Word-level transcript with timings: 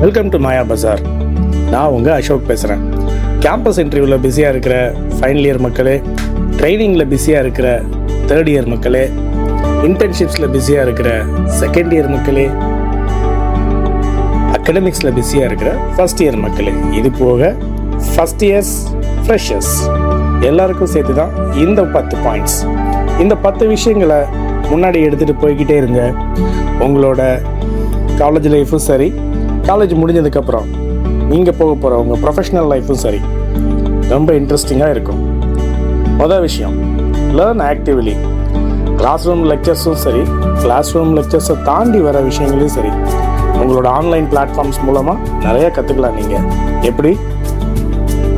Welcome 0.00 0.28
to 0.28 0.38
மாயா 0.38 0.62
பஜார் 0.64 1.02
நான் 1.72 1.92
உங்கள் 1.94 2.14
அசோக் 2.16 2.48
பேசுகிறேன் 2.48 2.82
கேம்பஸ் 3.42 3.80
இன்டர்வியூவில் 3.82 4.22
பிஸியாக 4.24 4.52
இருக்கிற 4.54 4.74
ஃபைனல் 5.14 5.46
இயர் 5.46 5.60
மக்களே 5.60 5.96
ட்ரைனிங்கில் 6.58 7.08
பிஸியாக 7.12 7.44
இருக்கிற 7.44 7.68
தேர்ட் 8.28 8.50
இயர் 8.52 8.68
மக்களே 8.68 9.04
இன்டர்ன்ஷிப்ஸில் 9.88 10.48
பிஸியாக 10.54 10.86
இருக்கிற 10.86 11.10
செகண்ட் 11.60 11.92
இயர் 11.96 12.10
மக்களே 12.14 12.46
அகடமிக்ஸில் 14.56 15.12
பிஸியாக 15.12 15.48
இருக்கிற 15.50 15.70
ஃபர்ஸ்ட் 15.94 16.22
இயர் 16.22 16.38
மக்களே 16.38 16.74
இது 16.98 17.10
போக 17.18 17.40
ஃபஸ்ட் 18.08 18.44
இயர்ஸ் 18.48 18.74
ஃப்ரெஷர்ஸ் 19.22 19.74
எல்லாருக்கும் 20.46 20.92
சேர்த்து 20.92 21.14
தான் 21.14 21.32
இந்த 21.58 21.82
பத்து 21.94 22.16
பாயிண்ட்ஸ் 22.24 22.58
இந்த 23.20 23.34
பத்து 23.38 23.64
விஷயங்களை 23.66 24.18
முன்னாடி 24.70 24.98
எடுத்துகிட்டு 25.04 25.42
போய்கிட்டே 25.42 25.76
இருங்க. 25.76 26.00
உங்களோட 26.84 27.20
காலேஜ் 28.18 28.48
லைஃப்பும் 28.48 28.84
சரி 28.86 29.08
காலேஜ் 29.68 29.94
முடிஞ்சதுக்கப்புறம் 30.00 30.68
நீங்கள் 31.30 31.56
போக 31.60 31.72
போகிற 31.82 31.96
உங்கள் 32.02 32.20
ப்ரொஃபஷனல் 32.24 32.68
லைஃப்பும் 32.72 33.00
சரி. 33.04 33.20
ரொம்ப 34.12 34.28
இன்ட்ரெஸ்டிங்காக 34.40 34.94
இருக்கும். 34.96 35.20
மொதல் 36.20 36.44
விஷயம் 36.46 36.76
லேர்ன் 37.38 37.62
ஆக்டிவ்லி 37.70 38.14
கிளாஸ் 39.00 39.24
ரூம் 39.28 39.42
லெக்சர்ஸும் 39.50 39.98
சரி 40.04 40.22
கிளாஸ் 40.62 40.92
ரூம் 40.96 41.12
லெக்சர்ஸை 41.18 41.56
தாண்டி 41.68 42.00
வர 42.06 42.20
விஷயங்களையும் 42.28 42.74
சரி 42.76 42.92
உங்களோட 43.60 43.86
ஆன்லைன் 43.98 44.26
பிளாட்ஃபார்ம்ஸ் 44.32 44.80
மூலமாக 44.86 45.18
நிறைய 45.46 45.66
கற்றுக்கலாம் 45.76 46.16
நீங்கள் 46.20 46.44
எப்படி? 46.90 47.12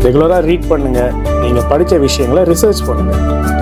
ரெகுலராக 0.05 0.42
ரீட் 0.50 0.69
பண்ணுங்கள் 0.72 1.14
நீங்கள் 1.42 1.66
படித்த 1.72 1.94
விஷயங்களை 2.06 2.42
ரிசர்ச் 2.52 2.83
பண்ணுங்கள் 2.88 3.20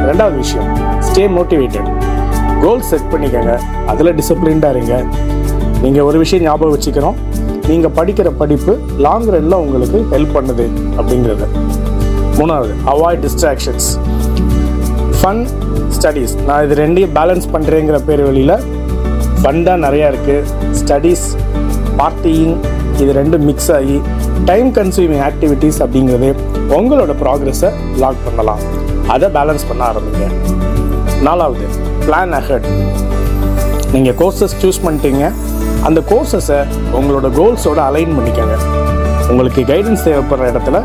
ரெண்டாவது 0.09 0.37
விஷயம் 0.45 0.69
ஸ்டே 1.09 1.24
மோட்டிவேட்டட் 1.38 1.88
கோல் 2.65 2.85
செட் 2.91 3.09
பண்ணிக்கோங்க. 3.12 3.55
அதில் 3.93 4.15
டிசிப்ளின்டாக 4.21 4.74
இருங்க. 4.77 4.95
நீங்கள் 5.85 6.07
ஒரு 6.10 6.19
விஷயம் 6.24 6.45
ஞாபகம் 6.48 6.74
வச்சுக்கிறோம் 6.77 7.16
நீங்கள் 7.69 7.95
படிக்கிற 7.99 8.29
படிப்பு 8.41 8.73
லாங் 9.07 9.29
ரன்ல 9.35 9.57
உங்களுக்கு 9.65 9.99
ஹெல்ப் 10.13 10.35
பண்ணுது 10.37 10.67
அப்படிங்கிறது. 10.99 11.47
மூணாவது 12.38 12.75
அவாய்ட் 12.93 13.23
டிஸ்ட்ராக்ஷன்ஸ் 13.27 13.88
ஃபன் 15.21 15.43
ஸ்டடீஸ் 15.97 16.35
நான் 16.49 16.65
இது 16.66 16.75
ரெண்டையும் 16.83 17.15
பேலன்ஸ் 17.19 17.47
பண்ணுறேங்கிற 17.55 17.99
பேர் 18.09 18.23
வழியில் 18.29 18.55
ஃபன் 19.43 19.63
தான் 19.69 19.83
நிறையா 19.87 20.07
இருக்குது 20.13 20.75
ஸ்டடீஸ் 20.80 21.27
பார்ட்டியிங் 22.01 22.55
இது 23.02 23.10
ரெண்டும் 23.21 23.45
மிக்ஸ் 23.49 23.71
ஆகி 23.79 23.97
டைம் 24.51 24.69
கன்சியூமிங் 24.79 25.23
ஆக்டிவிட்டீஸ் 25.29 25.79
அப்படிங்கிறது 25.85 26.30
உங்களோட 26.79 27.13
ப்ராக்ரெஸை 27.23 27.71
லாக் 28.03 28.25
பண்ணலாம். 28.27 28.63
அதை 29.15 29.29
பேலன்ஸ் 29.37 29.66
பண்ண 29.69 29.82
ஆரம்பிங்க. 29.91 30.27
நாலாவது 31.27 31.66
பிளான் 32.07 32.35
அஹெட் 32.41 32.69
நீங்கள் 33.95 34.16
கோர்சஸ் 34.21 34.57
சூஸ் 34.63 34.80
பண்ணிட்டீங்க. 34.87 35.25
அந்த 35.87 36.01
கோர்சஸை 36.10 36.59
உங்களோட 36.98 37.26
கோல்ஸோட 37.38 37.79
அலைன் 37.88 38.12
பண்ணிக்கோங்க. 38.16 38.57
உங்களுக்கு 39.30 39.62
கைடன்ஸ் 39.71 40.04
தேவைப்படுற 40.07 40.46
இடத்துல 40.52 40.82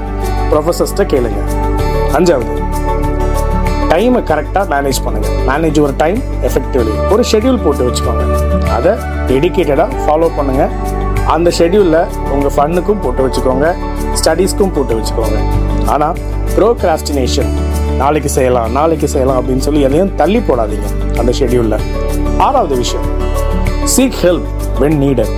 ப்ரொஃபஸர்ஸ்ட்ட 0.52 1.03
கேளுங்க. 1.13 1.41
அஞ்சாவது 2.17 2.61
டைமை 3.91 4.22
கரெக்டாக 4.30 4.66
மேனேஜ் 4.73 5.00
பண்ணுங்கள் 5.05 5.35
மேனேஜ் 5.50 5.80
ஒரு 5.81 5.94
டைம் 5.97 6.19
எஃபெக்டிவ்லி 6.50 6.94
ஒரு 7.13 7.23
ஷெட்யூல் 7.31 7.59
போட்டு 7.63 7.83
வச்சுக்கோங்க. 7.88 8.23
அதை 8.77 8.91
டெடிக்கேட்டடாக 9.30 9.89
ஃபாலோ 10.05 10.30
பண்ணுங்கள் 10.38 10.72
அந்த 11.35 11.52
ஷெட்யூலில் 11.59 12.00
உங்கள் 12.33 12.53
ஃபன்னுக்கும் 12.55 13.02
போட்டு 13.03 13.22
வச்சுக்கோங்க. 13.28 13.67
ஸ்டடீஸ்க்கும் 14.22 14.73
போட்டு 14.78 14.95
வச்சுக்கோங்க. 15.00 15.38
ஆனால் 15.94 16.17
ப்ரோக்ராஸ்டினேஷன் 16.55 17.52
நாளைக்கு 17.97 18.30
செய்யலாம் 18.30 18.72
நாளைக்கு 18.72 19.07
செய்யலாம் 19.07 19.39
அப்படின்னு 19.39 19.66
சொல்லி 19.67 19.81
எதையும் 19.81 20.16
தள்ளி 20.16 20.39
போடாதீங்க 20.50 20.89
அந்த 21.19 21.31
ஷெட்யூலில் 21.39 21.80
ஆறாவது 22.47 22.75
விஷயம் 22.75 23.07
சீக் 23.95 24.19
ஹெல்ப் 24.25 24.50
வென் 24.81 24.97
நீடட் 25.03 25.33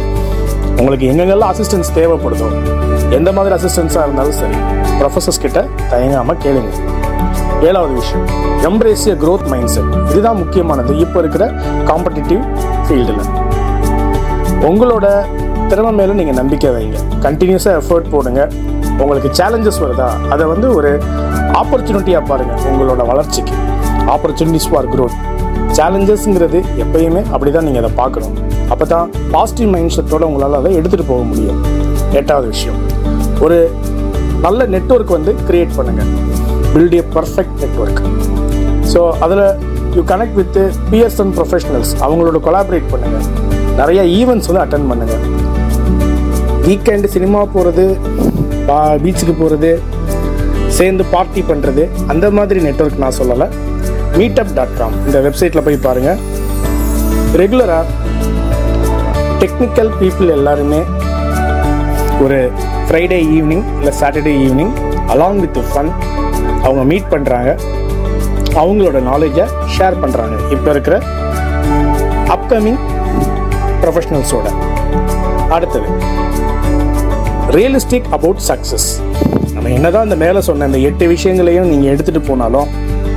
உங்களுக்கு 0.79 1.05
எங்கெங்கெல்லாம் 1.11 1.51
அசிஸ்டன்ஸ் 1.53 1.89
தேவைப்படுதோ 1.97 2.47
எந்த 3.17 3.29
மாதிரி 3.37 3.53
அசிஸ்டன்ஸாக 3.55 4.05
இருந்தாலும் 4.05 4.37
சரி 4.39 4.57
ப்ரொஃபஸர்ஸ் 4.99 5.41
கிட்ட 5.43 5.59
தயங்காமல் 5.91 6.39
கேளுங்க. 6.45 6.71
ஏழாவது 7.67 7.93
விஷயம் 8.01 8.25
எம்ப்ரேசிய 8.69 9.13
க்ரோத் 9.23 9.45
மைண்ட் 9.51 9.71
செட் 9.73 9.91
இதுதான் 10.11 10.39
முக்கியமானது. 10.41 10.91
இப்போ 11.03 11.19
இருக்கிற 11.23 11.45
காம்படிட்டிவ் 11.89 12.41
ஃபீல்டில் 12.85 13.23
உங்களோட 14.69 15.05
திறமை 15.69 15.91
மேலே 15.99 16.13
நீங்கள் 16.19 16.39
நம்பிக்கை 16.41 16.71
வைங்க. 16.75 16.97
கண்டினியூஸாக 17.25 17.79
எஃபர்ட் 17.81 18.09
போடுங்க. 18.15 18.41
உங்களுக்கு 19.03 19.29
சேலஞ்சஸ் 19.39 19.79
வருதா? 19.83 20.09
அதை 20.33 20.45
வந்து 20.53 20.67
ஒரு 20.77 20.91
ஆப்பர்ச்சுனிட்டியாக 21.61 22.23
பாருங்கள் 22.31 22.61
உங்களோட 22.71 23.05
வளர்ச்சிக்கு. 23.11 23.55
ஆப்பர்ச்சுனிட்டிஸ் 24.15 24.69
ஃபார் 24.71 24.89
க்ரோத் 24.95 25.17
சேலஞ்சஸ்ங்கிறது 25.77 26.59
எப்பயுமே 26.83 27.21
அப்படி 27.33 27.51
தான் 27.55 27.65
நீங்கள் 27.67 27.83
அதை 27.83 27.91
பார்க்கணும். 28.01 28.35
அப்போ 28.73 28.85
தான் 28.93 29.07
பாசிட்டிவ் 29.35 29.69
மைண்ட் 29.73 29.93
செட்டோட 29.95 30.23
உங்களால் 30.29 30.57
அதை 30.59 30.71
எடுத்துகிட்டு 30.79 31.07
போக 31.11 31.23
முடியும். 31.31 31.59
எட்டாவது 32.19 32.47
விஷயம். 32.53 32.79
ஒரு 33.45 33.57
நல்ல 34.45 34.65
நெட்ஒர்க் 34.73 35.15
வந்து 35.17 35.31
கிரியேட் 35.47 35.73
பண்ணுங்கள் 35.77 36.11
build 36.73 36.95
a 36.99 37.03
perfect 37.15 37.57
network 37.63 38.01
so 38.91 39.01
அதில் 39.25 39.43
you 39.97 40.01
connect 40.11 40.37
with 40.39 40.59
PS 40.91 41.19
and 41.23 41.33
professionals 41.37 41.91
அவங்களோட 42.05 42.39
கொலாபரேட் 42.47 42.89
பண்ணுங்கள் 42.93 43.27
நிறைய 43.79 44.01
ஈவெண்ட்ஸ் 44.19 44.49
வந்து 44.49 44.63
அட்டன் 44.63 44.87
பண்ணுங்கள் 44.91 45.23
வீக்கெண்டு 46.67 47.09
சினிமா 47.15 47.39
போகிறது 47.55 47.85
பீச்சுக்கு 49.03 49.33
போகிறது 49.41 49.71
சேர்ந்து 50.77 51.03
பார்ட்டி 51.13 51.41
பண்ணுறது 51.49 51.83
அந்த 52.11 52.25
மாதிரி 52.37 52.59
நெட்வொர்க் 52.67 53.03
நான் 53.03 53.17
சொல்லலை. 53.19 53.47
மீட்டப் 54.17 54.53
டாட் 54.57 54.75
காம் 54.77 54.95
இந்த 55.05 55.17
வெப்சைட்டில் 55.25 55.63
போய் 55.63 55.85
பாருங்கள் 55.85 56.19
ரெகுலராக 57.35 57.85
டெக்னிக்கல் 59.41 59.91
பீப்புள் 59.99 60.29
எல்லாருமே 60.35 60.81
ஒரு 62.23 62.37
ஃப்ரைடே 62.85 63.19
ஈவினிங் 63.35 63.65
இல்லை 63.79 63.93
Saturday 63.99 64.33
evening 64.43 64.73
along 65.13 65.41
with 65.43 65.59
fun 65.71 65.91
அவங்க 66.63 66.83
மீட் 66.91 67.11
பண்ணுறாங்க 67.13 67.49
அவங்களோட 68.55 68.97
நாலேஜை 69.09 69.45
ஷேர் 69.75 69.99
பண்ணுறாங்க 70.03 70.35
இப்போ 70.51 70.69
இருக்கிற 70.71 70.95
அப்கமிங் 72.35 72.79
ப்ரொஃபஷனல்ஸோட 73.81 74.47
அடுத்தது 75.51 75.89
ரியலிஸ்டிக் 77.55 78.09
அபவுட் 78.09 78.41
சக்ஸஸ் 78.47 78.87
நம்ம 79.53 79.67
என்னதான் 79.69 80.07
இந்த 80.07 80.17
மேலே 80.17 80.39
சொன்ன 80.41 80.65
இந்த 80.65 80.79
எட்டு 80.87 81.05
விஷயங்களையும் 81.07 81.69
நீங்கள் 81.69 81.91
எடுத்துகிட்டு 81.93 82.29
போனாலும் 82.29 82.69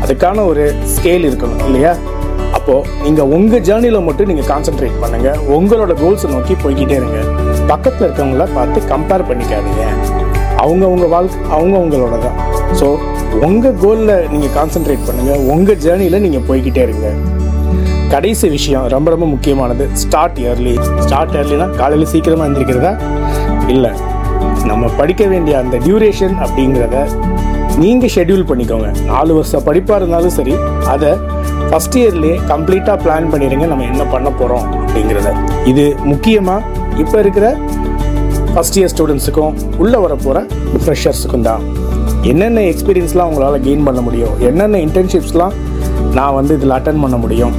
அதுக்கான 0.03 0.44
ஒரு 0.50 0.64
ஸ்கேல் 0.94 1.26
இருக்கணும் 1.28 1.62
இல்லையா? 1.69 1.92
அப்போது 2.56 2.88
நீங்கள் 3.04 3.31
உங்கள் 3.36 3.62
ஜேர்னியில் 3.69 4.04
மட்டும் 4.09 4.28
நீங்கள் 4.31 4.48
கான்சென்ட்ரேட் 4.50 5.00
பண்ணுங்கள் 5.03 5.41
உங்களோட 5.56 5.92
கோல்ஸை 6.03 6.28
நோக்கி 6.34 6.54
போய்கிட்டே 6.64 6.97
இருங்க. 7.00 7.19
பக்கத்தில் 7.72 8.06
இருக்கவங்கள 8.06 8.44
பார்த்து 8.58 8.81
கம்பேர் 8.92 9.26
பண்ணிக்காதீங்க. 9.31 9.84
அவங்க 10.64 10.84
உங்க 10.94 11.06
வாழ்க்கை 11.14 11.41
அவங்க 11.56 11.76
உங்களோட 11.84 12.16
தான். 12.26 12.38
ஸோ 12.81 12.87
உங்கள் 13.48 13.76
கோலில் 13.82 14.14
நீங்கள் 14.34 14.54
கான்சென்ட்ரேட் 14.58 15.04
பண்ணுங்கள் 15.08 15.42
உங்கள் 15.54 15.81
ஜேர்னியில் 15.87 16.25
நீங்கள் 16.26 16.47
போய்கிட்டே 16.50 16.82
இருங்க. 16.88 17.08
கடைசி 18.14 18.47
விஷயம் 18.56 18.87
ரொம்ப 18.94 19.08
ரொம்ப 19.14 19.26
முக்கியமானது. 19.32 19.87
ஸ்டார்ட் 20.03 20.38
இயர்லி 20.44 20.75
ஸ்டார்ட் 21.06 21.34
இயர்லினா 21.37 21.66
காலையில் 21.81 22.10
சீக்கிரமாக 22.12 22.47
எழுந்திரிக்கிறதா 22.48 22.92
இல்லை. 23.75 23.92
நம்ம 24.70 24.88
படிக்க 25.00 25.25
வேண்டிய 25.32 25.54
அந்த 25.62 25.76
டியூரேஷன் 25.87 26.34
அப்படிங்கிறத 26.44 26.97
நீங்கள் 27.82 28.12
ஷெட்யூல் 28.14 28.46
பண்ணிக்கோங்க. 28.50 28.88
நாலு 29.10 29.32
வருஷம் 29.36 29.64
படிப்பாக 29.66 29.98
இருந்தாலும் 30.00 30.34
சரி 30.36 30.54
அதை 30.92 31.10
ஃபஸ்ட் 31.68 31.96
இயர்லேயே 32.00 32.36
கம்ப்ளீட்டாக 32.50 32.96
பிளான் 33.04 33.28
பண்ணிடுங்க 33.32 33.66
நம்ம 33.72 33.86
என்ன 33.92 34.04
பண்ண 34.14 34.28
போகிறோம் 34.40 34.64
அப்படிங்கிறத. 34.80 35.30
இது 35.72 35.84
முக்கியமாக 36.12 36.86
இப்போ 37.02 37.16
இருக்கிற 37.24 37.46
ஃபஸ்ட் 38.52 38.78
இயர் 38.80 38.92
ஸ்டூடெண்ட்ஸுக்கும் 38.94 39.54
உள்ளே 39.82 39.98
வர 40.04 40.14
போகிற 40.24 40.38
ஃப்ரெஷர்ஸுக்கும் 40.84 41.46
தான். 41.48 41.62
என்னென்ன 42.32 42.64
எக்ஸ்பீரியன்ஸ்லாம் 42.72 43.30
உங்களால் 43.32 43.64
கெயின் 43.66 43.86
பண்ண 43.88 44.00
முடியும்? 44.06 44.34
என்னென்ன 44.50 44.80
இன்டர்ன்ஷிப்ஸ்லாம் 44.86 45.54
நான் 46.18 46.36
வந்து 46.38 46.54
இதில் 46.58 46.76
அட்டன் 46.78 47.02
பண்ண 47.04 47.16
முடியும்? 47.24 47.54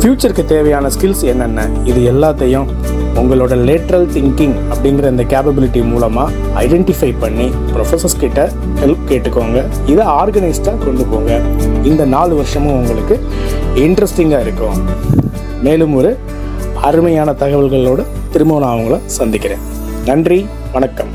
ஃப்யூச்சருக்கு 0.00 0.44
தேவையான 0.44 0.88
ஸ்கில்ஸ் 0.88 1.22
என்னென்ன? 1.22 1.68
இது 1.84 2.12
எல்லாத்தையும் 2.12 2.66
உங்களோட 3.14 3.54
லேட்ரல் 3.68 4.06
திங்கிங் 4.16 4.54
அப்படிங்கிற 4.72 5.10
இந்த 5.10 5.24
கேப்பபிலிட்டி 5.24 5.84
மூலமாக 5.84 6.32
ஐடென்டிஃபை 6.54 7.14
பண்ணி 7.20 7.50
ப்ரொஃபஸர்ஸ் 7.74 8.18
கிட்ட 8.18 8.50
ஹெல்ப் 8.80 9.02
கேட்டுக்கோங்க. 9.08 9.64
இதை 9.86 10.06
ஆர்கனைஸ்டாக 10.06 10.78
கொண்டு 10.84 11.04
போங்க. 11.04 11.40
இந்த 11.82 12.04
நாலு 12.04 12.34
வருஷமும் 12.34 12.72
உங்களுக்கு 12.72 13.20
இன்ட்ரெஸ்டிங்காக 13.74 14.40
இருக்கும். 14.40 14.78
மேலும் 15.62 15.94
ஒரு 15.94 16.18
அருமையான 16.82 17.32
தகவல்களோடு 17.32 18.06
திரும்ப 18.30 18.58
நான் 18.58 18.78
அவங்கள 18.78 19.00
சந்திக்கிறேன். 19.06 19.64
நன்றி 20.04 20.46
வணக்கம். 20.72 21.08